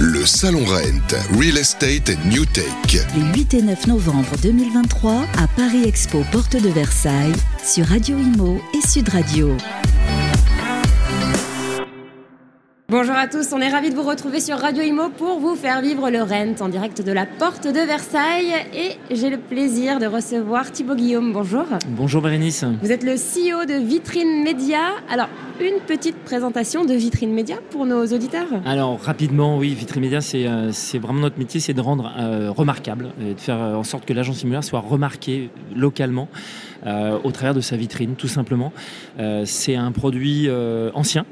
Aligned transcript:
Le 0.00 0.24
Salon 0.24 0.64
Rent, 0.64 1.36
Real 1.36 1.58
Estate 1.58 2.12
New 2.26 2.44
Tech. 2.46 2.64
Les 3.16 3.40
8 3.40 3.54
et 3.54 3.62
9 3.62 3.88
novembre 3.88 4.30
2023 4.40 5.26
à 5.36 5.48
Paris 5.56 5.88
Expo, 5.88 6.24
porte 6.30 6.54
de 6.54 6.68
Versailles, 6.68 7.32
sur 7.64 7.84
Radio 7.86 8.16
Imo 8.16 8.60
et 8.74 8.86
Sud 8.86 9.08
Radio. 9.08 9.56
Bonjour 12.90 13.16
à 13.16 13.28
tous, 13.28 13.52
on 13.52 13.60
est 13.60 13.68
ravis 13.68 13.90
de 13.90 13.94
vous 13.94 14.02
retrouver 14.02 14.40
sur 14.40 14.56
Radio 14.56 14.82
Imo 14.82 15.10
pour 15.10 15.40
vous 15.40 15.56
faire 15.56 15.82
vivre 15.82 16.08
le 16.08 16.22
Rent 16.22 16.54
en 16.64 16.70
direct 16.70 17.02
de 17.04 17.12
la 17.12 17.26
porte 17.26 17.66
de 17.66 17.80
Versailles. 17.80 18.54
Et 18.72 18.92
j'ai 19.14 19.28
le 19.28 19.36
plaisir 19.36 19.98
de 19.98 20.06
recevoir 20.06 20.72
Thibaut 20.72 20.94
Guillaume. 20.94 21.34
Bonjour. 21.34 21.66
Bonjour 21.88 22.22
Bérénice. 22.22 22.64
Vous 22.80 22.90
êtes 22.90 23.04
le 23.04 23.16
CEO 23.16 23.66
de 23.66 23.74
Vitrine 23.74 24.42
Média. 24.42 24.78
Alors, 25.10 25.28
une 25.60 25.80
petite 25.86 26.16
présentation 26.24 26.86
de 26.86 26.94
Vitrine 26.94 27.34
Média 27.34 27.56
pour 27.70 27.84
nos 27.84 28.06
auditeurs 28.06 28.48
Alors, 28.64 28.98
rapidement, 29.02 29.58
oui, 29.58 29.74
Vitrine 29.74 30.00
Média, 30.00 30.22
c'est 30.22 30.46
euh, 30.46 30.72
vraiment 30.94 31.20
notre 31.20 31.38
métier, 31.38 31.60
c'est 31.60 31.74
de 31.74 31.82
rendre 31.82 32.10
euh, 32.18 32.50
remarquable, 32.50 33.10
et 33.20 33.34
de 33.34 33.40
faire 33.40 33.58
en 33.58 33.84
sorte 33.84 34.06
que 34.06 34.14
l'agence 34.14 34.40
immobilière 34.40 34.64
soit 34.64 34.80
remarquée 34.80 35.50
localement. 35.76 36.28
Euh, 36.86 37.18
au 37.22 37.32
travers 37.32 37.54
de 37.54 37.60
sa 37.60 37.76
vitrine, 37.76 38.14
tout 38.14 38.28
simplement. 38.28 38.72
c'est 39.44 39.74
un 39.74 39.92
produit 39.92 40.48
ancien, 40.94 41.26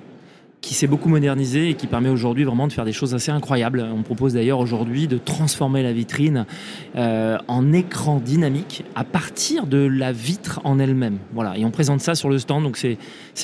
qui 0.66 0.74
s'est 0.74 0.88
beaucoup 0.88 1.08
modernisé 1.08 1.70
et 1.70 1.74
qui 1.74 1.86
permet 1.86 2.08
aujourd'hui 2.08 2.42
vraiment 2.42 2.66
de 2.66 2.72
faire 2.72 2.84
des 2.84 2.92
choses 2.92 3.14
assez 3.14 3.30
incroyables. 3.30 3.86
On 3.96 4.02
propose 4.02 4.34
d'ailleurs 4.34 4.58
aujourd'hui 4.58 5.06
de 5.06 5.16
transformer 5.16 5.80
la 5.84 5.92
vitrine 5.92 6.44
euh, 6.96 7.38
en 7.46 7.72
écran 7.72 8.18
dynamique 8.18 8.84
à 8.96 9.04
partir 9.04 9.68
de 9.68 9.78
la 9.78 10.10
vitre 10.10 10.60
en 10.64 10.80
elle-même. 10.80 11.18
Voilà, 11.32 11.56
et 11.56 11.64
on 11.64 11.70
présente 11.70 12.00
ça 12.00 12.16
sur 12.16 12.28
le 12.28 12.40
stand, 12.40 12.64
donc 12.64 12.78
c'est 12.78 12.98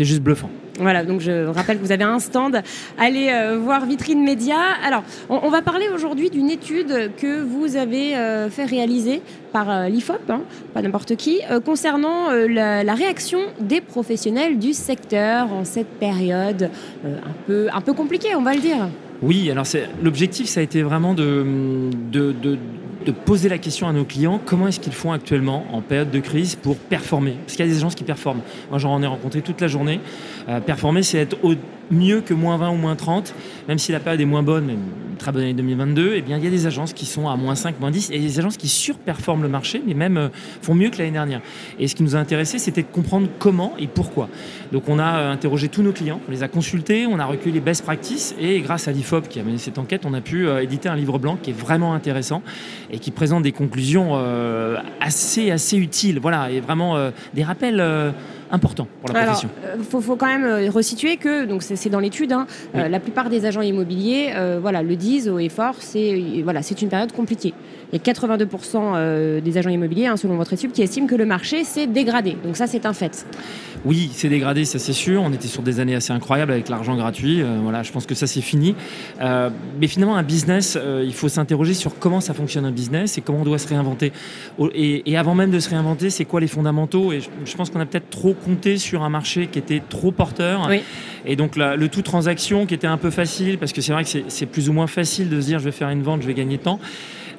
juste 0.04 0.20
bluffant. 0.20 0.50
Voilà, 0.80 1.04
donc 1.04 1.20
je 1.20 1.46
rappelle 1.46 1.78
que 1.78 1.84
vous 1.84 1.92
avez 1.92 2.02
un 2.02 2.18
stand. 2.18 2.60
Allez 2.98 3.28
euh, 3.30 3.56
voir 3.56 3.86
Vitrine 3.86 4.24
Média. 4.24 4.56
Alors, 4.84 5.04
on, 5.28 5.48
va 5.48 5.62
parler 5.62 5.86
aujourd'hui 5.94 6.28
d'une 6.28 6.50
étude 6.50 7.12
que 7.18 7.40
vous 7.40 7.76
avez 7.76 8.16
euh, 8.16 8.50
fait 8.50 8.64
réaliser 8.64 9.22
par 9.52 9.88
l'IFOP, 9.88 10.30
hein, 10.30 10.42
pas 10.74 10.82
n'importe 10.82 11.16
qui, 11.16 11.40
concernant 11.64 12.30
la, 12.30 12.82
la, 12.84 12.94
réaction 12.94 13.40
des 13.60 13.80
professionnels 13.80 14.58
du 14.58 14.72
secteur 14.72 15.52
en 15.52 15.64
cette 15.64 15.98
période 15.98 16.70
un, 17.04 17.32
peu, 17.46 17.68
un 17.72 17.80
peu 17.80 17.92
compliquée, 17.92 18.34
on 18.34 18.42
va 18.42 18.54
le 18.54 18.60
dire. 18.60 18.88
Oui, 19.22 19.48
alors 19.52 19.66
l'objectif, 20.02 20.48
ça 20.48 20.60
a 20.60 20.62
été 20.64 20.82
vraiment 20.82 21.14
de, 21.14 21.46
de, 22.10 22.58
poser 23.24 23.48
la 23.48 23.58
question 23.58 23.88
à 23.88 23.92
nos 23.92 24.04
clients, 24.04 24.40
comment 24.44 24.66
est-ce 24.66 24.80
qu'ils 24.80 24.92
font 24.92 25.12
actuellement 25.12 25.64
en 25.72 25.80
période 25.80 26.10
de 26.10 26.18
crise 26.18 26.56
pour 26.56 26.76
performer? 26.76 27.36
Parce 27.44 27.56
qu'il 27.56 27.64
y 27.64 27.68
a 27.68 27.70
des 27.70 27.78
agences 27.78 27.94
qui 27.94 28.04
performent. 28.04 28.40
Moi, 28.70 28.78
j'en 28.78 29.00
ai 29.00 29.06
rencontré 29.06 29.40
toute 29.40 29.60
la 29.60 29.68
journée. 29.68 30.00
Euh, 30.48 30.60
performer, 30.60 31.04
c'est 31.04 31.18
être 31.18 31.36
au 31.44 31.54
mieux 31.90 32.20
que 32.20 32.34
moins 32.34 32.56
20 32.56 32.70
ou 32.70 32.76
moins 32.76 32.96
30, 32.96 33.32
même 33.68 33.78
si 33.78 33.92
la 33.92 34.00
période 34.00 34.20
est 34.20 34.26
moins 34.26 34.42
bonne, 34.42 34.76
très 35.22 35.30
bonne 35.30 35.42
année 35.42 35.54
2022, 35.54 36.14
eh 36.16 36.20
bien, 36.20 36.36
il 36.36 36.44
y 36.44 36.48
a 36.48 36.50
des 36.50 36.66
agences 36.66 36.92
qui 36.92 37.06
sont 37.06 37.28
à 37.28 37.36
moins 37.36 37.54
5, 37.54 37.78
moins 37.78 37.92
10, 37.92 38.10
et 38.10 38.18
des 38.18 38.40
agences 38.40 38.56
qui 38.56 38.66
surperforment 38.66 39.42
le 39.42 39.48
marché, 39.48 39.80
mais 39.86 39.94
même 39.94 40.16
euh, 40.16 40.28
font 40.60 40.74
mieux 40.74 40.90
que 40.90 40.98
l'année 40.98 41.12
dernière. 41.12 41.40
Et 41.78 41.86
ce 41.86 41.94
qui 41.94 42.02
nous 42.02 42.16
a 42.16 42.18
intéressé, 42.18 42.58
c'était 42.58 42.82
de 42.82 42.88
comprendre 42.88 43.28
comment 43.38 43.74
et 43.78 43.86
pourquoi. 43.86 44.28
Donc 44.72 44.88
on 44.88 44.98
a 44.98 45.18
euh, 45.18 45.32
interrogé 45.32 45.68
tous 45.68 45.82
nos 45.82 45.92
clients, 45.92 46.20
on 46.26 46.30
les 46.32 46.42
a 46.42 46.48
consultés, 46.48 47.06
on 47.06 47.20
a 47.20 47.24
recueilli 47.24 47.52
les 47.52 47.60
best 47.60 47.84
practices, 47.84 48.34
et 48.40 48.60
grâce 48.62 48.88
à 48.88 48.92
l'IFOP 48.92 49.28
qui 49.28 49.38
a 49.38 49.44
mené 49.44 49.58
cette 49.58 49.78
enquête, 49.78 50.02
on 50.06 50.12
a 50.12 50.20
pu 50.20 50.48
euh, 50.48 50.60
éditer 50.60 50.88
un 50.88 50.96
livre 50.96 51.20
blanc 51.20 51.38
qui 51.40 51.50
est 51.50 51.56
vraiment 51.56 51.94
intéressant 51.94 52.42
et 52.90 52.98
qui 52.98 53.12
présente 53.12 53.44
des 53.44 53.52
conclusions 53.52 54.16
assez, 55.00 55.50
assez 55.50 55.76
utiles, 55.76 56.18
voilà, 56.18 56.50
et 56.50 56.60
vraiment 56.60 57.10
des 57.34 57.44
rappels 57.44 57.80
important 58.50 58.86
pour 59.00 59.14
la 59.14 59.24
profession. 59.24 59.48
Il 59.78 59.84
faut, 59.84 60.00
faut, 60.00 60.16
quand 60.16 60.26
même 60.26 60.68
resituer 60.68 61.16
que, 61.16 61.46
donc 61.46 61.62
c'est 61.62 61.88
dans 61.88 62.00
l'étude, 62.00 62.32
hein, 62.32 62.46
la 62.74 63.00
plupart 63.00 63.30
des 63.30 63.46
agents 63.46 63.62
immobiliers 63.62 64.32
voilà, 64.60 64.82
le 64.82 64.96
disent 64.96 65.11
au 65.28 65.38
effort, 65.38 65.76
c'est 65.78 66.42
voilà, 66.42 66.60
une 66.80 66.88
période 66.88 67.12
compliquée. 67.12 67.54
Il 67.92 68.00
y 68.04 68.10
a 68.10 68.12
82% 68.12 69.42
des 69.42 69.58
agents 69.58 69.70
immobiliers, 69.70 70.06
hein, 70.06 70.16
selon 70.16 70.36
votre 70.36 70.54
étude, 70.54 70.72
qui 70.72 70.82
estiment 70.82 71.06
que 71.06 71.14
le 71.14 71.26
marché 71.26 71.64
s'est 71.64 71.86
dégradé. 71.86 72.36
Donc 72.42 72.56
ça, 72.56 72.66
c'est 72.66 72.86
un 72.86 72.94
fait. 72.94 73.26
Oui, 73.84 74.10
c'est 74.12 74.28
dégradé, 74.28 74.64
ça 74.64 74.78
c'est 74.78 74.92
sûr. 74.92 75.22
On 75.22 75.32
était 75.32 75.48
sur 75.48 75.62
des 75.62 75.80
années 75.80 75.94
assez 75.94 76.12
incroyables 76.12 76.52
avec 76.52 76.68
l'argent 76.68 76.96
gratuit. 76.96 77.42
Euh, 77.42 77.58
voilà, 77.62 77.82
je 77.82 77.90
pense 77.90 78.06
que 78.06 78.14
ça 78.14 78.26
c'est 78.26 78.40
fini. 78.40 78.76
Euh, 79.20 79.50
mais 79.80 79.88
finalement, 79.88 80.16
un 80.16 80.22
business, 80.22 80.78
euh, 80.80 81.02
il 81.04 81.12
faut 81.12 81.28
s'interroger 81.28 81.74
sur 81.74 81.98
comment 81.98 82.20
ça 82.20 82.32
fonctionne 82.32 82.64
un 82.64 82.70
business 82.70 83.18
et 83.18 83.22
comment 83.22 83.40
on 83.40 83.44
doit 83.44 83.58
se 83.58 83.66
réinventer. 83.66 84.12
Et, 84.74 85.16
avant 85.16 85.34
même 85.34 85.50
de 85.50 85.58
se 85.58 85.68
réinventer, 85.68 86.10
c'est 86.10 86.24
quoi 86.24 86.40
les 86.40 86.46
fondamentaux? 86.46 87.12
Et 87.12 87.20
je, 87.20 87.56
pense 87.56 87.70
qu'on 87.70 87.80
a 87.80 87.86
peut-être 87.86 88.10
trop 88.10 88.34
compté 88.34 88.76
sur 88.78 89.02
un 89.02 89.10
marché 89.10 89.48
qui 89.48 89.58
était 89.58 89.82
trop 89.88 90.12
porteur. 90.12 90.70
Et 91.26 91.36
donc 91.36 91.56
le 91.56 91.86
tout 91.88 92.02
transaction 92.02 92.66
qui 92.66 92.74
était 92.74 92.86
un 92.86 92.98
peu 92.98 93.10
facile, 93.10 93.58
parce 93.58 93.72
que 93.72 93.80
c'est 93.80 93.92
vrai 93.92 94.04
que 94.04 94.10
c'est 94.28 94.46
plus 94.46 94.68
ou 94.68 94.72
moins 94.72 94.86
facile 94.86 95.28
de 95.28 95.40
se 95.40 95.46
dire 95.46 95.58
je 95.58 95.64
vais 95.64 95.72
faire 95.72 95.90
une 95.90 96.02
vente, 96.02 96.22
je 96.22 96.26
vais 96.26 96.34
gagner 96.34 96.56
de 96.56 96.62
temps 96.62 96.80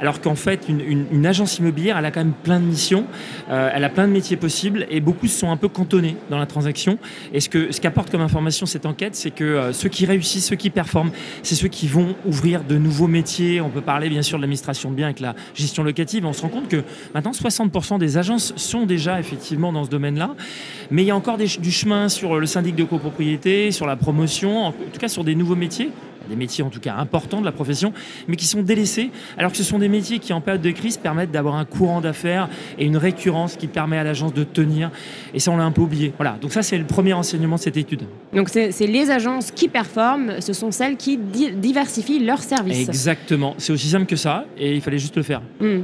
alors 0.03 0.19
qu'en 0.19 0.35
fait, 0.35 0.67
une, 0.67 1.25
agence 1.25 1.59
immobilière, 1.59 1.97
elle 1.97 2.03
a 2.03 2.11
quand 2.11 2.19
même 2.19 2.33
plein 2.33 2.59
de 2.59 2.65
missions, 2.65 3.05
euh, 3.49 3.69
elle 3.73 3.85
a 3.85 3.89
plein 3.89 4.05
de 4.05 4.11
métiers 4.11 4.35
possibles, 4.35 4.85
et 4.89 4.99
beaucoup 4.99 5.27
se 5.27 5.39
sont 5.39 5.49
un 5.49 5.55
peu 5.55 5.69
cantonnés 5.69 6.17
dans 6.29 6.37
la 6.37 6.45
transaction. 6.45 6.97
Et 7.33 7.39
ce 7.39 7.47
que 7.47 7.71
ce 7.71 7.79
qu'apporte 7.79 8.11
comme 8.11 8.19
information 8.19 8.65
cette 8.65 8.85
enquête, 8.85 9.15
c'est 9.15 9.31
que 9.31 9.45
euh, 9.45 9.71
ceux 9.71 9.87
qui 9.87 10.05
réussissent, 10.05 10.47
ceux 10.47 10.57
qui 10.57 10.69
performent, 10.69 11.11
c'est 11.41 11.55
ceux 11.55 11.69
qui 11.69 11.87
vont 11.87 12.17
ouvrir 12.25 12.65
de 12.65 12.77
nouveaux 12.77 13.07
métiers. 13.07 13.61
On 13.61 13.69
peut 13.69 13.79
parler 13.79 14.09
bien 14.09 14.23
sûr 14.23 14.37
de 14.37 14.41
l'administration 14.41 14.91
de 14.91 14.95
biens 14.95 15.05
avec 15.05 15.21
la 15.21 15.35
gestion 15.55 15.83
locative. 15.83 16.25
On 16.25 16.33
se 16.33 16.41
rend 16.41 16.49
compte 16.49 16.67
que 16.67 16.83
maintenant, 17.13 17.31
60% 17.31 17.97
des 17.97 18.17
agences 18.17 18.51
sont 18.57 18.85
déjà 18.85 19.21
effectivement 19.21 19.71
dans 19.71 19.85
ce 19.85 19.89
domaine-là, 19.89 20.35
mais 20.91 21.03
il 21.03 21.05
y 21.05 21.11
a 21.11 21.15
encore 21.15 21.37
du 21.37 21.71
chemin 21.71 22.09
sur 22.09 22.41
le 22.41 22.45
syndic 22.45 22.75
de 22.75 22.83
copropriété, 22.83 23.71
sur 23.71 23.85
la 23.85 23.95
promotion, 23.95 24.65
en 24.65 24.71
tout 24.73 24.99
cas 24.99 25.07
sur 25.07 25.23
des 25.23 25.33
nouveaux 25.33 25.55
métiers 25.55 25.91
des 26.29 26.35
métiers 26.35 26.63
en 26.63 26.69
tout 26.69 26.79
cas 26.79 26.95
importants 26.95 27.39
de 27.39 27.45
la 27.45 27.51
profession, 27.51 27.93
mais 28.27 28.35
qui 28.35 28.45
sont 28.45 28.61
délaissés, 28.61 29.11
alors 29.37 29.51
que 29.51 29.57
ce 29.57 29.63
sont 29.63 29.79
des 29.79 29.89
métiers 29.89 30.19
qui 30.19 30.33
en 30.33 30.41
période 30.41 30.61
de 30.61 30.71
crise 30.71 30.97
permettent 30.97 31.31
d'avoir 31.31 31.55
un 31.55 31.65
courant 31.65 32.01
d'affaires 32.01 32.49
et 32.77 32.85
une 32.85 32.97
récurrence 32.97 33.55
qui 33.55 33.67
permet 33.67 33.97
à 33.97 34.03
l'agence 34.03 34.33
de 34.33 34.43
tenir. 34.43 34.91
Et 35.33 35.39
ça, 35.39 35.51
on 35.51 35.57
l'a 35.57 35.63
un 35.63 35.71
peu 35.71 35.81
oublié. 35.81 36.13
Voilà, 36.17 36.37
donc 36.41 36.51
ça, 36.51 36.61
c'est 36.61 36.77
le 36.77 36.85
premier 36.85 37.13
enseignement 37.13 37.55
de 37.55 37.61
cette 37.61 37.77
étude. 37.77 38.03
Donc 38.33 38.49
c'est 38.49 38.71
les 38.87 39.11
agences 39.11 39.51
qui 39.51 39.67
performent, 39.67 40.41
ce 40.41 40.53
sont 40.53 40.71
celles 40.71 40.97
qui 40.97 41.17
diversifient 41.17 42.19
leurs 42.19 42.41
services. 42.41 42.87
Exactement, 42.87 43.55
c'est 43.57 43.73
aussi 43.73 43.89
simple 43.89 44.05
que 44.05 44.15
ça, 44.15 44.45
et 44.57 44.73
il 44.75 44.81
fallait 44.81 44.99
juste 44.99 45.17
le 45.17 45.23
faire. 45.23 45.41
Hmm. 45.59 45.81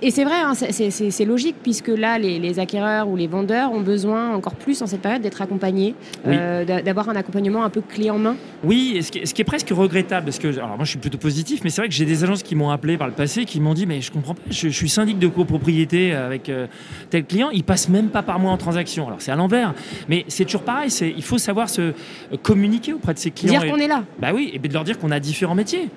Et, 0.00 0.10
c'est 0.10 0.24
vrai, 0.24 0.40
hein, 0.42 0.54
c'est 0.54 1.24
logique, 1.24 1.56
puisque 1.62 1.88
là, 1.88 2.18
les, 2.18 2.58
acquéreurs 2.58 3.08
ou 3.08 3.16
les 3.16 3.26
vendeurs 3.26 3.72
ont 3.72 3.80
besoin 3.80 4.34
encore 4.34 4.54
plus 4.54 4.82
en 4.82 4.86
cette 4.86 5.00
période 5.00 5.22
d'être 5.22 5.40
accompagnés, 5.40 5.94
euh, 6.26 6.64
d'avoir 6.64 7.08
un 7.08 7.16
accompagnement 7.16 7.64
un 7.64 7.70
peu 7.70 7.80
clé 7.80 8.10
en 8.10 8.18
main. 8.18 8.36
Oui, 8.64 9.00
ce 9.02 9.10
qui, 9.10 9.26
ce 9.26 9.34
qui 9.34 9.42
est 9.42 9.44
presque 9.44 9.70
regrettable 9.70 10.26
parce 10.26 10.38
que, 10.38 10.48
alors 10.48 10.76
moi 10.76 10.84
je 10.84 10.90
suis 10.90 10.98
plutôt 10.98 11.18
positif, 11.18 11.60
mais 11.64 11.70
c'est 11.70 11.80
vrai 11.80 11.88
que 11.88 11.94
j'ai 11.94 12.04
des 12.04 12.22
agences 12.22 12.42
qui 12.42 12.54
m'ont 12.54 12.70
appelé 12.70 12.96
par 12.96 13.08
le 13.08 13.12
passé 13.12 13.44
qui 13.44 13.60
m'ont 13.60 13.74
dit 13.74 13.86
mais 13.86 14.00
je 14.00 14.12
comprends 14.12 14.34
pas, 14.34 14.42
je, 14.50 14.68
suis 14.68 14.88
syndic 14.88 15.18
de 15.18 15.28
copropriété 15.28 16.12
avec 16.12 16.48
euh, 16.48 16.66
tel 17.10 17.24
client, 17.24 17.50
il 17.50 17.64
passe 17.64 17.88
même 17.88 18.08
pas 18.08 18.22
par 18.22 18.38
moi 18.38 18.52
en 18.52 18.56
transaction. 18.56 19.06
Alors 19.06 19.20
c'est 19.20 19.32
à 19.32 19.36
l'envers, 19.36 19.74
mais 20.08 20.24
c'est 20.28 20.44
toujours 20.44 20.62
pareil, 20.62 20.90
il 21.00 21.22
faut 21.22 21.38
savoir 21.38 21.68
se 21.68 21.80
euh, 21.80 21.92
communiquer 22.42 22.92
auprès 22.92 23.14
de 23.14 23.18
ses 23.18 23.30
clients. 23.30 23.60
Dire 23.60 23.70
qu'on 23.70 23.78
est 23.78 23.88
là. 23.88 24.04
Bah 24.20 24.30
oui, 24.34 24.50
et 24.52 24.58
de 24.58 24.72
leur 24.72 24.84
dire 24.84 24.98
qu'on 24.98 25.10
a 25.10 25.20
différents 25.20 25.54
métiers 25.54 25.88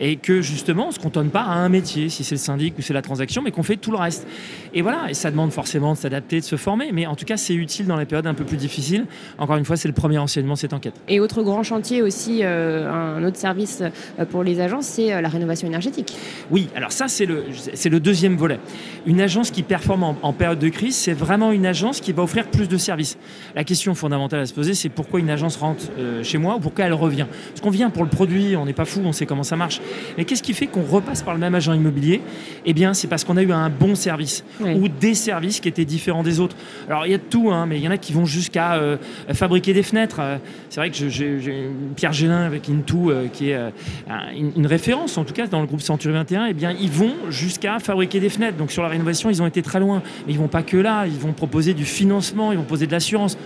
et 0.00 0.16
que 0.16 0.40
justement 0.40 0.88
on 0.88 0.90
se 0.90 0.98
cantonne 0.98 1.30
pas 1.30 1.42
à 1.42 1.54
un 1.54 1.68
métier, 1.68 2.08
si 2.08 2.24
c'est 2.24 2.34
le 2.34 2.40
syndic 2.40 2.78
ou 2.78 2.82
c'est 2.82 2.94
la 2.94 3.02
transaction, 3.02 3.42
mais 3.42 3.50
qu'on 3.50 3.62
fait 3.62 3.76
tout 3.76 3.90
le 3.90 3.98
reste. 3.98 4.26
Et 4.74 4.82
voilà, 4.82 5.10
et 5.10 5.14
ça 5.14 5.30
demande 5.30 5.52
forcément 5.52 5.94
de 5.94 5.98
s'adapter, 5.98 6.40
de 6.40 6.44
se 6.44 6.56
former, 6.56 6.90
mais 6.92 7.06
en 7.06 7.16
tout 7.16 7.24
cas 7.24 7.36
c'est 7.36 7.54
utile 7.54 7.86
dans 7.86 7.96
les 7.96 8.04
périodes 8.04 8.26
un 8.26 8.34
peu 8.34 8.44
plus 8.44 8.56
difficiles. 8.56 9.06
Encore 9.38 9.56
une 9.56 9.64
fois, 9.64 9.76
c'est 9.76 9.88
le 9.88 9.94
premier 9.94 10.18
enseignement 10.18 10.54
de 10.54 10.58
cette 10.58 10.72
enquête. 10.72 10.94
Et 11.08 11.20
autre 11.20 11.42
grand 11.42 11.62
chantier 11.62 12.02
aussi, 12.02 12.40
euh, 12.42 12.90
un 12.90 13.24
autre 13.24 13.36
service 13.36 13.82
euh, 13.82 14.24
pour 14.24 14.42
les 14.42 14.60
agences, 14.60 14.86
c'est 14.86 15.12
euh, 15.12 15.20
la 15.20 15.28
rénovation 15.28 15.66
énergétique. 15.66 16.14
Oui, 16.50 16.68
alors 16.74 16.92
ça 16.92 17.08
c'est 17.08 17.26
le, 17.26 17.44
c'est 17.74 17.88
le 17.88 18.00
deuxième 18.00 18.36
volet. 18.36 18.60
Une 19.06 19.20
agence 19.20 19.50
qui 19.50 19.62
performe 19.62 20.02
en, 20.02 20.32
période 20.32 20.58
de 20.58 20.68
crise, 20.68 20.96
c'est 20.96 21.12
vraiment 21.12 21.52
une 21.52 21.66
agence 21.66 22.00
qui 22.00 22.12
va 22.12 22.22
offrir 22.22 22.46
plus 22.46 22.68
de 22.68 22.76
services. 22.76 23.16
La 23.54 23.64
question 23.64 23.94
fondamentale 23.94 24.40
à 24.40 24.46
se 24.46 24.54
poser, 24.54 24.74
c'est 24.74 24.88
pourquoi 24.88 25.20
une 25.20 25.30
agence 25.30 25.56
rentre 25.56 25.84
chez 26.22 26.38
moi 26.38 26.56
ou 26.56 26.60
pourquoi 26.60 26.84
elle 26.84 26.92
revient? 26.92 27.26
Parce 27.48 27.60
qu'on 27.60 27.70
vient 27.70 27.90
pour 27.90 28.04
le 28.04 28.10
produit, 28.10 28.54
on 28.56 28.66
n'est 28.66 28.72
pas 28.72 28.84
fou, 28.84 29.00
on 29.04 29.12
sait 29.12 29.26
comment 29.26 29.42
ça 29.42 29.56
marche. 29.58 29.80
Mais 30.16 30.24
qu'est-ce 30.24 30.42
qui 30.42 30.54
fait 30.54 30.66
qu'on 30.66 30.82
repasse 30.82 31.22
par 31.22 31.34
le 31.34 31.40
même 31.40 31.54
agent 31.54 31.74
immobilier? 31.74 32.22
Eh 32.64 32.72
bien, 32.72 32.94
c'est 32.94 33.08
parce 33.08 33.24
qu'on 33.24 33.36
a 33.36 33.42
eu 33.42 33.52
un 33.52 33.68
bon 33.68 33.94
service 33.94 34.44
ou 34.60 34.88
des 34.88 35.14
services 35.14 35.60
qui 35.60 35.68
étaient 35.68 35.84
différents 35.84 36.22
des 36.22 36.40
autres. 36.40 36.56
Alors, 36.88 37.06
il 37.06 37.12
y 37.12 37.14
a 37.14 37.18
de 37.18 37.22
tout, 37.22 37.50
hein, 37.50 37.66
mais 37.66 37.78
il 37.78 37.82
y 37.82 37.88
en 37.88 37.90
a 37.90 37.98
qui 37.98 38.12
vont 38.12 38.24
jusqu'à 38.24 38.76
euh, 38.76 38.96
fabriquer 39.34 39.72
des 39.72 39.82
fenêtres. 39.82 40.18
Euh, 40.20 40.38
c'est 40.70 40.80
vrai 40.80 40.90
que 40.90 41.08
j'ai 41.08 41.70
Pierre 41.96 42.12
Gélin 42.12 42.42
avec 42.42 42.68
Into, 42.68 43.10
euh, 43.10 43.28
qui 43.32 43.50
est 43.50 43.58
une, 44.36 44.66
référence, 44.66 45.18
en 45.18 45.24
tout 45.24 45.34
cas, 45.34 45.46
dans 45.46 45.60
le 45.60 45.66
groupe 45.66 45.80
Century 45.80 46.14
21. 46.14 46.46
Eh 46.46 46.54
bien, 46.54 46.74
ils 46.78 46.90
vont 46.90 47.12
jusqu'à 47.28 47.78
fabriquer 47.78 48.20
des 48.20 48.28
fenêtres. 48.28 48.56
Donc, 48.56 48.72
sur 48.72 48.82
la 48.82 48.88
rénovation, 48.88 49.30
ils 49.30 49.42
ont 49.42 49.46
été 49.46 49.62
très 49.62 49.80
loin. 49.80 50.02
Mais 50.26 50.32
ils 50.32 50.38
vont 50.38 50.48
pas 50.48 50.62
que 50.62 50.76
là. 50.76 51.06
Ils 51.06 51.18
vont 51.18 51.32
proposer 51.32 51.74
du 51.74 51.84
financement, 51.84 52.52
ils 52.52 52.58
vont 52.58 52.64
poser 52.64 52.86
de 52.86 52.92
l'assurance 52.92 53.36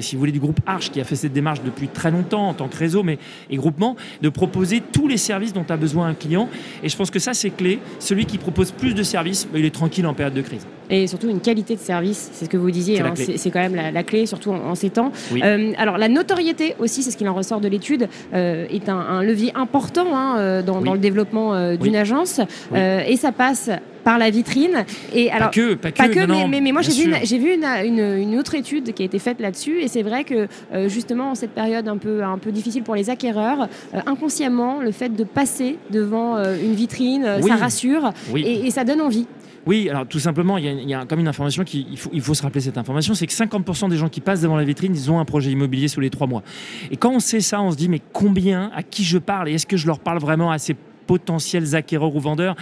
si 0.00 0.14
vous 0.14 0.20
voulez, 0.20 0.32
du 0.32 0.40
groupe 0.40 0.60
Arch 0.66 0.90
qui 0.90 1.00
a 1.00 1.04
fait 1.04 1.16
cette 1.16 1.32
démarche 1.32 1.60
depuis 1.64 1.88
très 1.88 2.10
longtemps 2.10 2.48
en 2.48 2.54
tant 2.54 2.68
que 2.68 2.76
réseau 2.76 3.02
mais, 3.02 3.18
et 3.50 3.56
groupement, 3.56 3.96
de 4.22 4.28
proposer 4.28 4.82
tous 4.92 5.08
les 5.08 5.16
services 5.16 5.52
dont 5.52 5.64
a 5.68 5.76
besoin 5.76 6.08
un 6.08 6.14
client. 6.14 6.48
Et 6.82 6.88
je 6.88 6.96
pense 6.96 7.10
que 7.10 7.18
ça, 7.18 7.34
c'est 7.34 7.50
clé. 7.50 7.78
Celui 7.98 8.26
qui 8.26 8.38
propose 8.38 8.70
plus 8.70 8.94
de 8.94 9.02
services, 9.02 9.46
bah, 9.50 9.58
il 9.58 9.64
est 9.64 9.74
tranquille 9.74 10.06
en 10.06 10.14
période 10.14 10.34
de 10.34 10.42
crise. 10.42 10.66
Et 10.88 11.06
surtout 11.06 11.28
une 11.28 11.40
qualité 11.40 11.74
de 11.74 11.80
service, 11.80 12.30
c'est 12.32 12.44
ce 12.44 12.50
que 12.50 12.56
vous 12.56 12.70
disiez, 12.70 13.02
c'est 13.16 13.34
hein, 13.34 13.50
quand 13.52 13.58
même 13.58 13.74
la, 13.74 14.02
clé, 14.04 14.26
surtout 14.26 14.52
en, 14.52 14.74
ces 14.74 14.90
temps. 14.90 15.10
Euh, 15.34 15.72
alors 15.78 15.98
la 15.98 16.08
notoriété 16.08 16.76
aussi, 16.78 17.02
c'est 17.02 17.10
ce 17.10 17.16
qu'il 17.16 17.28
en 17.28 17.34
ressort 17.34 17.60
de 17.60 17.68
l'étude, 17.68 18.08
euh, 18.34 18.66
est 18.70 18.88
un, 18.88 19.22
levier 19.22 19.52
important 19.56 20.06
hein, 20.12 20.38
euh, 20.38 20.62
dans, 20.62 20.80
le 20.80 20.98
développement 20.98 21.76
d'une 21.76 21.96
agence. 21.96 22.40
et 22.74 23.16
ça 23.16 23.32
passe 23.32 23.70
par 24.06 24.18
la 24.18 24.30
vitrine. 24.30 24.86
Et 25.12 25.32
alors, 25.32 25.48
pas 25.48 25.52
que, 25.52 25.74
pas 25.74 25.90
que, 25.90 26.46
mais, 26.46 26.60
moi 26.70 26.80
j'ai 26.80 26.92
vu, 26.92 27.10
une, 27.10 27.42
vu 27.42 27.54
une, 27.54 28.00
une, 28.00 28.38
autre 28.38 28.54
étude 28.54 28.94
qui 28.94 29.02
a 29.02 29.04
été 29.04 29.18
faite 29.18 29.40
là-dessus, 29.40 29.80
et 29.80 29.88
c'est 29.88 30.04
vrai 30.04 30.22
que 30.22 30.46
justement 30.86 31.32
en 31.32 31.34
cette 31.34 31.50
période 31.50 31.88
un 31.88 31.96
peu, 31.96 32.22
un 32.22 32.38
peu 32.38 32.52
difficile 32.52 32.84
pour 32.84 32.94
les 32.94 33.10
acquéreurs, 33.10 33.68
inconsciemment, 34.06 34.80
le 34.80 34.92
fait 34.92 35.08
de 35.08 35.24
passer 35.24 35.78
devant 35.90 36.36
une 36.38 36.74
vitrine, 36.74 37.42
ça 37.42 37.56
rassure 37.56 38.12
et, 38.36 38.68
et 38.68 38.70
ça 38.70 38.84
donne 38.84 39.00
envie. 39.00 39.26
Oui, 39.66 39.90
alors 39.90 40.06
tout 40.06 40.20
simplement, 40.20 40.56
il 40.56 40.88
y 40.88 40.94
a, 40.94 41.04
comme 41.06 41.18
une 41.18 41.26
information 41.26 41.64
qu'il 41.64 41.98
faut, 41.98 42.10
il 42.12 42.20
faut 42.20 42.34
se 42.34 42.42
rappeler 42.44 42.60
cette 42.60 42.78
information, 42.78 43.14
c'est 43.14 43.26
que 43.26 43.32
50% 43.32 43.90
des 43.90 43.96
gens 43.96 44.08
qui 44.08 44.20
passent 44.20 44.42
devant 44.42 44.56
la 44.56 44.62
vitrine, 44.62 44.94
ils 44.94 45.10
ont 45.10 45.18
un 45.18 45.24
projet 45.24 45.50
immobilier 45.50 45.88
sous 45.88 46.00
les 46.00 46.10
trois 46.10 46.28
mois. 46.28 46.44
Et 46.92 46.96
quand 46.96 47.10
on 47.10 47.18
sait 47.18 47.40
ça, 47.40 47.60
on 47.60 47.72
se 47.72 47.76
dit 47.76 47.88
mais 47.88 48.00
combien, 48.12 48.70
à 48.72 48.84
qui 48.84 49.02
je 49.02 49.18
parle 49.18 49.48
et 49.48 49.54
est-ce 49.54 49.66
que 49.66 49.76
je 49.76 49.88
leur 49.88 49.98
parle 49.98 50.20
vraiment 50.20 50.52
à 50.52 50.58
ces 50.58 50.76
potentiels 51.08 51.74
acquéreurs 51.74 52.14
ou 52.14 52.20
vendeurs? 52.20 52.54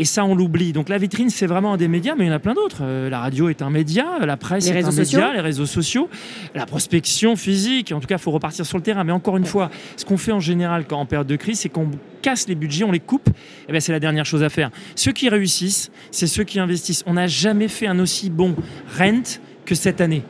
Et 0.00 0.06
ça, 0.06 0.24
on 0.24 0.34
l'oublie. 0.34 0.72
Donc 0.72 0.88
la 0.88 0.96
vitrine, 0.96 1.28
c'est 1.28 1.44
vraiment 1.44 1.74
un 1.74 1.76
des 1.76 1.86
médias, 1.86 2.14
mais 2.16 2.24
il 2.24 2.28
y 2.28 2.30
en 2.30 2.34
a 2.34 2.38
plein 2.38 2.54
d'autres. 2.54 2.78
Euh, 2.80 3.10
la 3.10 3.20
radio 3.20 3.50
est 3.50 3.60
un 3.60 3.68
média, 3.68 4.06
la 4.24 4.38
presse 4.38 4.66
est 4.66 4.82
un 4.82 4.90
média, 4.90 5.30
les 5.34 5.42
réseaux 5.42 5.66
sociaux, 5.66 6.08
la 6.54 6.64
prospection 6.64 7.36
physique. 7.36 7.92
En 7.92 8.00
tout 8.00 8.06
cas, 8.06 8.14
il 8.14 8.20
faut 8.20 8.30
repartir 8.30 8.64
sur 8.64 8.78
le 8.78 8.82
terrain. 8.82 9.04
Mais 9.04 9.12
encore 9.12 9.36
une 9.36 9.44
fois, 9.44 9.70
ce 9.98 10.06
qu'on 10.06 10.16
fait 10.16 10.32
en 10.32 10.40
général 10.40 10.86
quand 10.86 10.98
en 10.98 11.04
période 11.04 11.26
de 11.26 11.36
crise, 11.36 11.60
c'est 11.60 11.68
qu'on 11.68 11.90
casse 12.22 12.48
les 12.48 12.54
budgets, 12.54 12.84
on 12.84 12.92
les 12.92 12.98
coupe. 12.98 13.28
Et 13.28 13.32
eh 13.68 13.72
bien, 13.72 13.80
c'est 13.80 13.92
la 13.92 14.00
dernière 14.00 14.24
chose 14.24 14.42
à 14.42 14.48
faire. 14.48 14.70
Ceux 14.94 15.12
qui 15.12 15.28
réussissent, 15.28 15.90
c'est 16.10 16.26
ceux 16.26 16.44
qui 16.44 16.58
investissent. 16.58 17.04
On 17.06 17.12
n'a 17.12 17.26
jamais 17.26 17.68
fait 17.68 17.86
un 17.86 17.98
aussi 17.98 18.30
bon 18.30 18.56
rent 18.98 19.38
que 19.66 19.74
cette 19.74 20.00
année. 20.00 20.22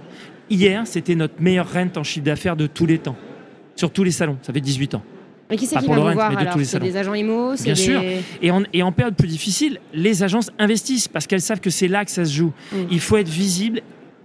Hier, 0.51 0.83
c'était 0.85 1.15
notre 1.15 1.41
meilleur 1.41 1.73
rent 1.73 1.93
en 1.95 2.03
chiffre 2.03 2.27
d'affaires 2.27 2.57
de 2.57 2.67
tous 2.67 2.87
les 2.87 2.99
temps, 2.99 3.17
sur 3.77 3.93
tous 3.93 4.03
les 4.03 4.11
salons. 4.11 4.37
Ça 4.43 4.53
fait 4.53 4.61
18 4.61 4.97
ans. 4.97 5.05
Mais 5.51 5.57
qui 5.57 5.67
c'est 5.67 5.79
qui 5.79 5.87
va 5.87 5.97
vous 5.97 6.13
voir 6.13 6.37
alors 6.37 6.57
C'est 6.63 6.81
des 6.81 6.97
agents 6.97 7.15
IMO 7.15 7.55
Bien 7.55 7.75
sûr. 7.75 8.03
Et 8.43 8.51
en, 8.51 8.63
et 8.73 8.83
en, 8.83 8.93
période 8.93 9.17
plus 9.17 9.29
difficile, 9.29 9.79
les 9.93 10.23
agences 10.23 10.51
investissent 10.59 11.09
parce 11.09 11.27
qu'elles 11.27 11.41
savent 11.41 11.61
que 11.61 11.71
c'est 11.71 11.89
là 11.89 12.05
que 12.05 12.11
ça 12.11 12.25
se 12.25 12.33
joue. 12.33 12.53
Mm. 12.73 12.77
Il 12.91 13.01
faut 13.01 13.17
être 13.17 13.29
visible 13.29 13.83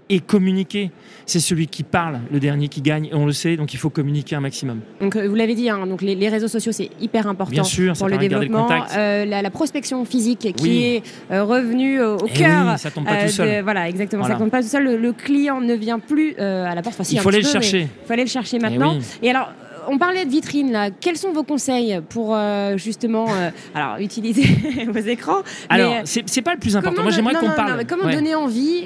et 0.09 0.19
communiquer. 0.19 0.91
C'est 1.25 1.39
celui 1.39 1.67
qui 1.67 1.81
parle, 1.81 2.19
le 2.31 2.39
dernier 2.39 2.67
qui 2.67 2.81
gagne, 2.81 3.07
et 3.07 3.15
on 3.15 3.25
le 3.25 3.31
sait, 3.31 3.57
donc 3.57 3.73
il 3.73 3.77
faut 3.77 3.89
communiquer 3.89 4.35
un 4.35 4.39
maximum. 4.39 4.81
Donc 5.01 5.15
euh, 5.15 5.27
vous 5.27 5.33
l'avez 5.33 5.55
dit, 5.55 5.69
hein, 5.69 5.87
donc 5.87 6.03
les, 6.03 6.29
réseaux 6.29 6.47
sociaux 6.47 6.71
c'est 6.71 6.91
hyper 7.01 7.25
important 7.27 7.51
Bien 7.51 7.63
sûr, 7.63 7.93
pour 7.93 8.07
le 8.07 8.17
développement. 8.17 8.69
Euh, 8.95 9.25
la, 9.25 9.49
prospection 9.49 10.05
physique 10.05 10.53
qui 10.55 10.83
est 10.83 11.03
euh, 11.31 11.43
revenue 11.43 12.01
au, 12.03 12.17
eh 12.27 12.29
cœur. 12.29 12.73
Oui, 12.73 12.77
ça 12.77 12.91
tombe 12.91 13.05
pas 13.05 13.23
tout 13.23 13.29
seul. 13.29 13.63
voilà, 13.63 13.89
exactement, 13.89 14.25
ça 14.25 14.35
tombe 14.35 14.51
pas 14.51 14.61
tout 14.61 14.67
seul. 14.67 14.83
Le, 14.83 15.13
client 15.13 15.61
ne 15.61 15.73
vient 15.73 15.97
plus 15.97 16.35
à 16.37 16.75
la 16.75 16.81
porte. 16.81 16.99
il 17.09 17.19
faut 17.19 17.29
aller 17.29 17.41
le 17.41 17.47
chercher. 17.47 17.81
Il 17.81 18.05
faut 18.05 18.13
aller 18.13 18.23
le 18.23 18.29
chercher 18.29 18.59
maintenant. 18.59 18.99
Et 19.23 19.31
alors 19.31 19.49
on 19.87 19.97
parlait 19.97 20.25
de 20.25 20.29
vitrine 20.29 20.71
là. 20.71 20.89
Quels 20.91 21.17
sont 21.17 21.31
vos 21.31 21.43
conseils 21.43 21.99
pour 22.09 22.35
euh, 22.35 22.77
justement 22.77 23.27
euh, 23.29 23.49
alors 23.75 23.97
utiliser 23.99 24.43
vos 24.87 24.99
écrans 24.99 25.41
Alors 25.69 25.93
euh, 25.93 26.01
c'est 26.03 26.41
pas 26.41 26.53
le 26.53 26.59
plus 26.59 26.75
important. 26.75 27.03
Moi 27.03 27.11
j'aimerais 27.11 27.35
qu'on 27.35 27.51
parle. 27.51 27.85
comment 27.85 28.09
donner 28.09 28.35
envie 28.35 28.81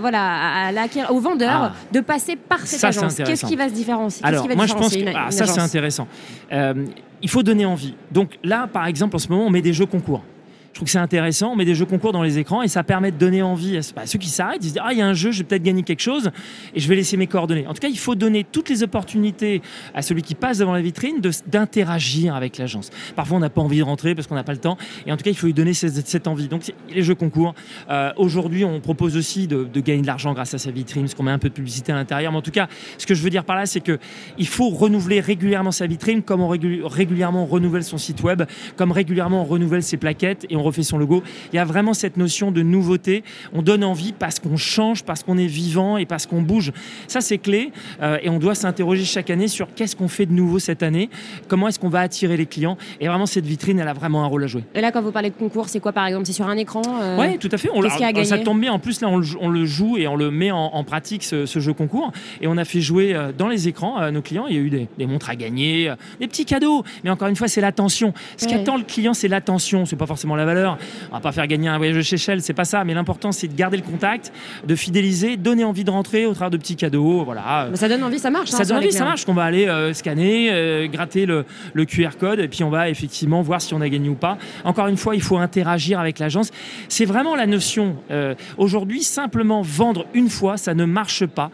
voilà 0.00 0.68
à 0.68 1.12
au 1.12 1.20
vendeur 1.20 1.50
ah. 1.50 1.72
de 1.92 2.00
passer 2.00 2.36
par 2.36 2.66
cette 2.66 2.82
agence? 2.82 3.16
Qu'est-ce 3.16 3.46
qui 3.46 3.56
va 3.56 3.68
se 3.68 3.74
différencier 3.74 4.24
Alors 4.24 4.48
moi 4.54 4.66
je 4.66 4.74
pense 4.74 4.96
que 4.96 5.04
ah, 5.14 5.30
ça 5.30 5.46
c'est 5.46 5.60
intéressant. 5.60 6.06
il 6.50 7.28
faut 7.28 7.42
donner 7.42 7.66
envie. 7.66 7.94
Donc 8.10 8.38
là 8.42 8.68
par 8.72 8.86
exemple 8.86 9.16
en 9.16 9.18
ce 9.18 9.28
moment 9.28 9.46
on 9.46 9.50
met 9.50 9.62
des 9.62 9.72
jeux 9.72 9.86
concours. 9.86 10.22
Je 10.68 10.74
trouve 10.74 10.86
que 10.86 10.92
c'est 10.92 10.98
intéressant. 10.98 11.52
On 11.52 11.56
met 11.56 11.64
des 11.64 11.74
jeux 11.74 11.86
concours 11.86 12.12
dans 12.12 12.22
les 12.22 12.38
écrans 12.38 12.62
et 12.62 12.68
ça 12.68 12.84
permet 12.84 13.10
de 13.10 13.16
donner 13.16 13.42
envie 13.42 13.76
à 13.76 13.80
bah, 13.96 14.02
ceux 14.06 14.18
qui 14.18 14.28
s'arrêtent. 14.28 14.58
Ils 14.62 14.68
se 14.68 14.72
disent 14.74 14.82
Ah, 14.84 14.92
il 14.92 14.98
y 14.98 15.02
a 15.02 15.06
un 15.06 15.14
jeu, 15.14 15.32
je 15.32 15.38
vais 15.38 15.44
peut-être 15.44 15.62
gagner 15.62 15.82
quelque 15.82 16.02
chose 16.02 16.30
et 16.74 16.80
je 16.80 16.88
vais 16.88 16.94
laisser 16.94 17.16
mes 17.16 17.26
coordonnées. 17.26 17.66
En 17.66 17.74
tout 17.74 17.80
cas, 17.80 17.88
il 17.88 17.98
faut 17.98 18.14
donner 18.14 18.44
toutes 18.44 18.68
les 18.68 18.82
opportunités 18.82 19.62
à 19.94 20.02
celui 20.02 20.22
qui 20.22 20.34
passe 20.34 20.58
devant 20.58 20.72
la 20.72 20.80
vitrine 20.80 21.20
d'interagir 21.46 22.34
avec 22.34 22.58
l'agence. 22.58 22.90
Parfois, 23.16 23.38
on 23.38 23.40
n'a 23.40 23.50
pas 23.50 23.60
envie 23.60 23.78
de 23.78 23.82
rentrer 23.82 24.14
parce 24.14 24.26
qu'on 24.26 24.34
n'a 24.34 24.44
pas 24.44 24.52
le 24.52 24.58
temps. 24.58 24.76
Et 25.06 25.12
en 25.12 25.16
tout 25.16 25.24
cas, 25.24 25.30
il 25.30 25.36
faut 25.36 25.46
lui 25.46 25.54
donner 25.54 25.74
cette, 25.74 26.28
envie. 26.28 26.48
Donc, 26.48 26.62
les 26.90 27.02
jeux 27.02 27.14
concours. 27.14 27.54
Euh, 27.90 28.12
aujourd'hui, 28.16 28.64
on 28.64 28.80
propose 28.80 29.16
aussi 29.16 29.46
de, 29.46 29.66
gagner 29.80 30.02
de 30.02 30.06
l'argent 30.06 30.32
grâce 30.32 30.54
à 30.54 30.58
sa 30.58 30.70
vitrine, 30.70 31.02
parce 31.02 31.14
qu'on 31.14 31.22
met 31.22 31.30
un 31.30 31.38
peu 31.38 31.48
de 31.48 31.54
publicité 31.54 31.92
à 31.92 31.96
l'intérieur. 31.96 32.32
Mais 32.32 32.38
en 32.38 32.42
tout 32.42 32.50
cas, 32.50 32.68
ce 32.98 33.06
que 33.06 33.14
je 33.14 33.22
veux 33.22 33.30
dire 33.30 33.44
par 33.44 33.56
là, 33.56 33.66
c'est 33.66 33.80
qu'il 33.80 34.46
faut 34.46 34.68
renouveler 34.70 35.20
régulièrement 35.20 35.72
sa 35.72 35.86
vitrine, 35.86 36.22
comme 36.22 36.40
on 36.40 36.48
régulièrement 36.48 37.46
renouvelle 37.46 37.84
son 37.84 37.98
site 37.98 38.22
web, 38.22 38.42
comme 38.76 38.92
régulièrement 38.92 39.42
on 39.42 39.44
renouvelle 39.44 39.82
ses 39.82 39.96
plaquettes 39.96 40.46
et 40.50 40.56
on 40.58 40.62
refait 40.62 40.82
son 40.82 40.98
logo. 40.98 41.22
Il 41.52 41.56
y 41.56 41.58
a 41.58 41.64
vraiment 41.64 41.94
cette 41.94 42.16
notion 42.16 42.50
de 42.50 42.62
nouveauté. 42.62 43.24
On 43.52 43.62
donne 43.62 43.84
envie 43.84 44.12
parce 44.12 44.38
qu'on 44.38 44.56
change, 44.56 45.04
parce 45.04 45.22
qu'on 45.22 45.38
est 45.38 45.46
vivant 45.46 45.96
et 45.96 46.06
parce 46.06 46.26
qu'on 46.26 46.42
bouge. 46.42 46.72
Ça, 47.06 47.20
c'est 47.20 47.38
clé. 47.38 47.72
Euh, 48.02 48.18
et 48.22 48.28
on 48.28 48.38
doit 48.38 48.54
s'interroger 48.54 49.04
chaque 49.04 49.30
année 49.30 49.48
sur 49.48 49.68
qu'est-ce 49.74 49.96
qu'on 49.96 50.08
fait 50.08 50.26
de 50.26 50.32
nouveau 50.32 50.58
cette 50.58 50.82
année, 50.82 51.10
comment 51.48 51.68
est-ce 51.68 51.78
qu'on 51.78 51.88
va 51.88 52.00
attirer 52.00 52.36
les 52.36 52.46
clients. 52.46 52.76
Et 53.00 53.08
vraiment, 53.08 53.26
cette 53.26 53.46
vitrine, 53.46 53.78
elle 53.78 53.88
a 53.88 53.92
vraiment 53.92 54.24
un 54.24 54.26
rôle 54.26 54.44
à 54.44 54.46
jouer. 54.46 54.64
Et 54.74 54.80
là, 54.80 54.92
quand 54.92 55.02
vous 55.02 55.12
parlez 55.12 55.30
de 55.30 55.34
concours, 55.34 55.68
c'est 55.68 55.80
quoi 55.80 55.92
par 55.92 56.06
exemple? 56.06 56.26
C'est 56.26 56.32
sur 56.32 56.46
un 56.46 56.56
écran 56.56 56.82
euh... 57.00 57.18
Oui, 57.18 57.38
tout 57.38 57.48
à 57.52 57.58
fait. 57.58 57.70
On 57.74 57.80
qu'est-ce 57.80 58.02
a 58.02 58.24
ça 58.24 58.38
tombe 58.38 58.60
bien. 58.60 58.72
En 58.72 58.78
plus, 58.78 59.00
là, 59.00 59.08
on 59.08 59.48
le, 59.48 59.64
joue 59.64 59.96
et 59.96 60.06
on 60.08 60.16
le 60.16 60.30
met 60.30 60.50
en, 60.50 60.84
pratique, 60.84 61.24
ce, 61.24 61.46
jeu 61.46 61.72
concours. 61.72 62.12
Et 62.40 62.46
on 62.46 62.56
a 62.56 62.64
fait 62.64 62.80
jouer 62.80 63.14
euh, 63.14 63.32
dans 63.36 63.48
les 63.48 63.68
écrans 63.68 64.00
euh, 64.00 64.10
nos 64.10 64.22
clients. 64.22 64.46
Il 64.48 64.54
y 64.54 64.58
a 64.58 64.60
eu 64.60 64.70
des, 64.70 65.06
montres 65.06 65.30
à 65.30 65.36
gagner, 65.36 65.92
des 66.20 66.28
petits 66.28 66.44
cadeaux. 66.44 66.84
Mais 67.04 67.10
encore 67.10 67.28
une 67.28 67.36
fois, 67.36 67.48
c'est 67.48 67.60
l'attention. 67.60 68.12
Ce 68.36 68.46
qui 68.46 68.54
attend 68.54 68.76
le 68.76 68.84
client, 68.84 69.14
c'est 69.14 69.28
l'attention. 69.28 69.86
C'est 69.86 69.96
pas 69.96 70.06
forcément 70.06 70.36
la 70.36 70.44
valeur. 70.48 70.78
On 71.10 71.14
va 71.14 71.20
pas 71.20 71.32
faire 71.32 71.46
gagner 71.46 71.68
un 71.68 71.78
voyage 71.78 72.02
chez 72.02 72.16
Shell, 72.16 72.42
c'est 72.42 72.54
pas 72.54 72.64
ça. 72.64 72.84
Mais 72.84 72.94
l'important, 72.94 73.32
c'est 73.32 73.48
de 73.48 73.54
garder 73.54 73.76
le 73.76 73.82
contact, 73.82 74.32
de 74.66 74.74
fidéliser, 74.74 75.36
donner 75.36 75.64
envie 75.64 75.84
de 75.84 75.90
rentrer 75.90 76.26
au 76.26 76.32
travers 76.32 76.50
de 76.50 76.56
petits 76.56 76.76
cadeaux. 76.76 77.24
Voilà. 77.24 77.68
ça 77.74 77.88
donne 77.88 78.02
envie, 78.02 78.18
ça 78.18 78.30
marche. 78.30 78.50
Ça 78.50 78.62
hein, 78.62 78.66
donne 78.66 78.78
envie, 78.78 78.92
ça 78.92 79.04
marche. 79.04 79.24
Qu'on 79.24 79.34
va 79.34 79.44
aller 79.44 79.66
euh, 79.66 79.92
scanner, 79.92 80.48
euh, 80.50 80.86
gratter 80.88 81.26
le, 81.26 81.44
QR 81.86 82.10
code, 82.18 82.40
et 82.40 82.48
puis 82.48 82.64
on 82.64 82.70
va 82.70 82.90
effectivement 82.90 83.40
voir 83.40 83.60
si 83.60 83.72
on 83.74 83.80
a 83.80 83.88
gagné 83.88 84.08
ou 84.08 84.14
pas. 84.14 84.38
Encore 84.64 84.88
une 84.88 84.96
fois, 84.96 85.14
il 85.14 85.22
faut 85.22 85.38
interagir 85.38 85.98
avec 86.00 86.18
l'agence. 86.18 86.50
C'est 86.88 87.04
vraiment 87.04 87.34
la 87.34 87.46
notion. 87.46 87.96
Euh, 88.10 88.34
aujourd'hui, 88.56 89.02
simplement 89.02 89.62
vendre 89.62 90.06
une 90.14 90.28
fois, 90.28 90.56
ça 90.56 90.74
ne 90.74 90.84
marche 90.84 91.26
pas. 91.26 91.50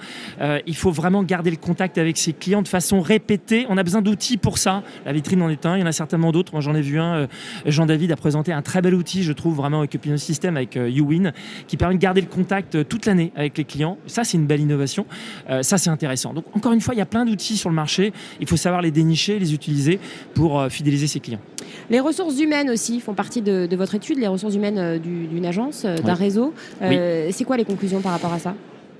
il 0.67 0.76
faut 0.76 0.91
vraiment 0.91 1.23
garder 1.23 1.50
le 1.50 1.56
contact 1.56 1.99
avec 1.99 2.17
ses 2.17 2.32
clients 2.32 2.62
de 2.62 2.69
façon 2.69 3.00
répétée. 3.00 3.67
On 3.69 3.76
a 3.76 3.82
besoin 3.82 4.02
d'outils 4.02 4.37
pour 4.37 4.58
ça. 4.58 4.82
La 5.06 5.12
vitrine 5.12 5.43
en 5.43 5.49
est 5.49 5.67
un. 5.67 5.76
Il 5.76 5.81
y 5.81 5.82
en 5.82 5.87
a 5.87 5.93
certainement 5.93 6.32
d'autres. 6.32 6.52
Moi, 6.52 6.61
j'en 6.61 6.75
ai 6.75 6.81
vu 6.81 6.99
un. 6.99 7.29
Jean-David 7.67 8.12
a 8.12 8.17
présenté 8.17 8.52
un 8.52 8.62
très 8.62 8.82
bel 8.84 8.94
outil, 8.94 9.22
je 9.22 9.32
trouve, 9.32 9.54
vraiment 9.54 9.78
avec 9.78 9.96
un 10.06 10.16
système 10.16 10.56
avec 10.56 10.76
euh, 10.76 10.88
YouWin 10.88 11.32
qui 11.66 11.76
permet 11.76 11.94
de 11.94 12.00
garder 12.00 12.20
le 12.20 12.26
contact 12.26 12.75
euh, 12.75 12.84
toute 12.84 13.06
l'année 13.06 13.32
avec 13.34 13.56
les 13.58 13.64
clients. 13.64 13.98
Ça, 14.06 14.25
c'est 14.25 14.36
une 14.36 14.46
belle 14.46 14.60
innovation. 14.60 15.06
Euh, 15.50 15.62
ça, 15.62 15.78
c'est 15.78 15.90
intéressant. 15.90 16.34
Donc, 16.34 16.44
encore 16.54 16.72
une 16.72 16.81
fois, 16.81 16.94
il 16.94 16.98
y 16.98 17.00
a 17.00 17.06
plein 17.06 17.25
d'outils 17.25 17.56
sur 17.56 17.70
le 17.70 17.75
marché. 17.75 18.12
Il 18.40 18.46
faut 18.46 18.56
savoir 18.56 18.82
les 18.82 18.90
dénicher, 18.90 19.38
les 19.38 19.54
utiliser 19.54 19.98
pour 20.34 20.66
fidéliser 20.69 21.06
ses 21.06 21.20
clients. 21.20 21.40
Les 21.90 22.00
ressources 22.00 22.38
humaines 22.38 22.70
aussi 22.70 23.00
font 23.00 23.14
partie 23.14 23.42
de, 23.42 23.74
votre 23.74 23.94
étude, 23.94 24.19
les 24.19 24.29
ressources 24.29 24.55
humaines 24.55 24.98
d'une 24.98 25.46
agence, 25.46 25.84
d'un 25.84 26.14
réseau. 26.14 26.53
C'est 26.81 27.44
quoi 27.44 27.56
les 27.56 27.64
conclusions 27.64 28.00
par 28.00 28.12
rapport 28.12 28.32
à 28.32 28.38
ça? 28.38 28.55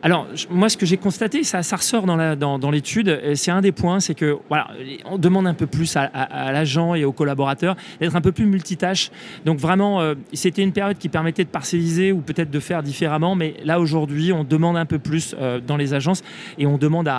Alors, 0.05 0.27
moi, 0.51 0.69
ce 0.69 0.77
que 0.77 0.85
j'ai 0.85 0.99
constaté, 0.99 1.45
ça, 1.45 1.61
ressort 1.61 2.05
dans 2.05 2.71
l'étude, 2.71 3.35
c'est 3.37 3.51
un 3.51 3.63
des 3.63 3.73
points, 3.73 4.01
c'est 4.01 4.15
que 4.15 4.37
voilà, 4.51 4.69
on 5.07 5.17
demande 5.17 5.47
un 5.47 5.55
peu 5.55 5.67
plus 5.67 5.97
à, 5.97 6.53
l'agent 6.53 6.95
et 6.95 7.07
aux 7.07 7.13
collaborateurs 7.13 7.75
d'être 8.01 8.15
un 8.15 8.21
peu 8.21 8.31
plus 8.31 8.45
multitâche. 8.45 9.11
Donc 9.47 9.59
vraiment, 9.59 10.03
euh, 10.03 10.15
c'était 10.35 10.63
une 10.63 10.73
période 10.73 10.99
qui 10.99 11.09
permettait 11.09 11.45
de 11.45 11.49
parcelliser 11.49 12.13
ou 12.13 12.19
peut-être 12.19 12.51
de 12.51 12.61
faire 12.61 12.83
différemment, 12.83 13.35
mais 13.35 13.55
là 13.65 13.81
aujourd'hui, 13.81 14.31
on 14.31 14.45
demande 14.45 14.77
un 14.77 14.85
peu 14.85 14.99
plus 14.99 15.35
euh, 15.41 15.59
dans 15.59 15.79
les 15.79 15.95
agences 15.95 16.23
et 16.59 16.67
on 16.67 16.77
demande 16.77 17.11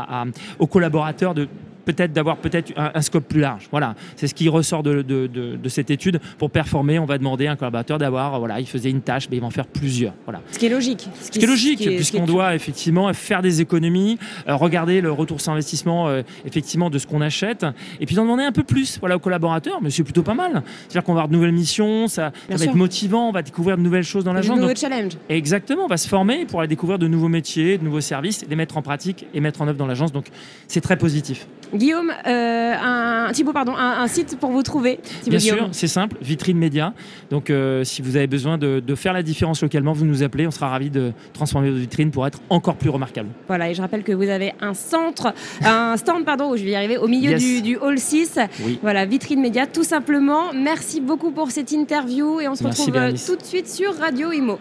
aux 0.60 0.68
collaborateurs 0.68 1.34
de 1.34 1.48
peut-être 1.86 2.14
d'avoir 2.14 2.38
peut-être 2.38 2.74
un, 2.76 3.02
scope 3.02 3.28
plus 3.28 3.40
large. 3.40 3.68
Voilà, 3.72 3.96
c'est 4.16 4.28
ce 4.28 4.34
qui 4.34 4.50
ressort 4.50 4.84
de, 4.84 5.02
de, 5.02 5.28
de, 5.28 5.70
cette 5.70 5.92
étude. 5.92 6.20
Pour 6.38 6.50
performer, 6.52 7.00
on 7.00 7.06
va 7.06 7.18
demander 7.18 7.48
à 7.48 7.52
un 7.52 7.56
collaborateur 7.56 7.98
d'avoir, 7.98 8.40
voilà, 8.40 8.60
il 8.60 8.68
faisait 8.68 8.90
une 8.90 9.02
tâche, 9.02 9.28
mais 9.30 9.38
il 9.38 9.40
va 9.40 9.48
en 9.48 9.52
faire 9.52 9.68
plusieurs. 9.68 10.14
Voilà. 10.26 10.42
Ce 10.52 10.60
qui 10.60 10.66
est 10.66 10.70
logique. 10.70 11.08
Ce 11.22 11.32
qui, 11.32 11.40
est 11.44 11.48
logique, 11.48 11.80
puisqu'on 11.80 12.26
doit 12.26 12.56
effectivement 12.56 13.12
faire 13.14 13.42
des 13.42 13.62
économies, 13.62 14.18
euh, 14.48 14.56
regarder 14.56 15.02
le 15.02 15.12
retour 15.12 15.42
sur 15.42 15.52
investissement 15.52 16.08
euh, 16.08 16.24
effectivement 16.46 16.90
de 16.90 16.98
ce 16.98 17.08
qu'on 17.08 17.22
achète, 17.22 17.66
et 18.00 18.06
puis 18.06 18.16
d'en 18.16 18.24
demander 18.24 18.44
un 18.44 18.52
peu 18.52 18.64
plus, 18.64 19.00
voilà, 19.00 19.16
aux 19.16 19.20
collaborateurs. 19.20 19.80
Mais 19.82 19.90
c'est 19.90 20.04
plutôt 20.04 20.24
pas 20.24 20.34
mal. 20.34 20.64
C'est-à-dire 20.88 21.04
qu'on 21.04 21.14
va 21.14 21.22
avoir 21.22 21.28
de 21.30 21.34
nouvelles 21.34 21.52
missions, 21.52 22.08
ça, 22.08 22.32
va 22.50 22.56
être 22.56 22.76
motivant, 22.76 23.30
on 23.30 23.32
va 23.32 23.42
découvrir 23.42 23.78
de 23.78 23.82
nouvelles 23.82 24.04
choses 24.04 24.24
dans 24.24 24.34
l'agence. 24.34 24.58
De 24.58 24.62
nouveaux 24.62 24.76
challenges. 24.76 25.14
Exactement, 25.30 25.86
on 25.86 25.88
va 25.88 25.98
se 25.98 26.08
former 26.08 26.46
pour 26.46 26.60
aller 26.60 26.68
découvrir 26.68 27.00
de 27.00 27.08
nouveaux 27.08 27.30
métiers, 27.30 27.78
de 27.78 27.84
nouveaux 27.84 28.02
services, 28.02 28.46
les 28.50 28.56
mettre 28.56 28.78
en 28.78 28.82
pratique 28.82 29.26
et 29.34 29.40
mettre 29.40 29.62
en 29.62 29.68
œuvre 29.68 29.78
dans 29.78 29.88
l'agence. 29.88 30.12
Donc 30.12 30.28
c'est 30.68 30.82
très 30.82 30.98
positif. 30.98 31.48
Guillaume, 31.76 32.12
euh, 32.28 32.74
un, 32.82 33.32
Thibaut, 33.32 33.54
pardon, 33.54 33.74
un, 33.76 34.08
site 34.08 34.38
pour 34.40 34.52
vous 34.52 34.64
trouver. 34.64 35.00
Bien 35.28 35.40
sûr, 35.40 35.70
c'est 35.72 35.88
simple, 35.88 36.18
Vitrine 36.22 36.58
Média. 36.58 36.94
Donc, 37.30 37.50
euh, 37.50 37.84
si 37.84 38.02
vous 38.02 38.16
avez 38.16 38.28
besoin 38.28 38.58
de, 38.58 38.82
faire 38.96 39.14
la 39.14 39.24
différence 39.24 39.62
localement, 39.62 39.94
vous 39.94 40.06
nous 40.06 40.24
appelez. 40.24 40.48
On 40.48 40.52
sera 40.52 40.70
ravis 40.70 40.90
de 40.90 41.12
transformer 41.34 41.70
votre 41.70 41.82
vitrine 41.82 42.12
pour 42.12 42.26
être 42.26 42.40
encore 42.50 42.76
plus 42.76 42.90
remarquable. 42.90 43.30
Voilà, 43.48 43.70
et 43.70 43.74
je 43.74 43.82
rappelle 43.82 44.04
que 44.04 44.14
vous 44.14 44.30
avez 44.30 44.54
un 44.62 44.74
centre, 44.74 45.34
un 45.64 45.98
stand, 45.98 46.24
pardon, 46.24 46.52
où 46.52 46.58
je 46.58 46.64
vais 46.64 46.72
y 46.72 46.76
arriver, 46.76 46.98
au 46.98 47.08
milieu 47.08 47.38
du, 47.38 47.78
hall 47.78 48.00
6. 48.00 48.40
Voilà, 48.82 49.06
Vitrine 49.06 49.42
Média, 49.42 49.68
tout 49.68 49.84
simplement. 49.84 50.54
Merci 50.54 51.02
beaucoup 51.02 51.32
pour 51.32 51.52
cette 51.52 51.72
interview 51.72 52.40
et 52.40 52.48
on 52.48 52.56
se 52.56 52.64
retrouve 52.64 52.96
euh, 52.96 53.12
tout 53.12 53.36
de 53.36 53.44
suite 53.44 53.68
sur 53.68 53.96
Radio 53.98 54.32
Imo. 54.32 54.60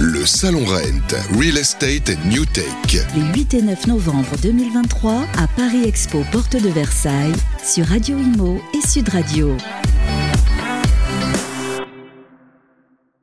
Le 0.00 0.24
Salon 0.24 0.64
Rent, 0.64 1.36
Real 1.36 1.58
Estate 1.58 2.16
New 2.26 2.44
Tech. 2.44 2.64
Les 3.16 3.32
8 3.34 3.54
et 3.54 3.62
9 3.62 3.88
novembre 3.88 4.36
2023 4.40 5.26
à 5.36 5.48
Paris 5.56 5.84
Expo, 5.86 6.24
porte 6.30 6.54
de 6.54 6.68
Versailles, 6.68 7.34
sur 7.64 7.84
Radio 7.86 8.16
Imo 8.16 8.60
et 8.74 8.86
Sud 8.86 9.08
Radio. 9.08 9.56